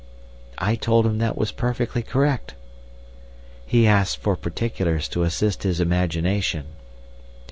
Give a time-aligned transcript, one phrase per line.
[0.57, 2.55] "I told him that was perfectly correct.
[3.67, 6.65] "He asked for particulars to assist his imagination.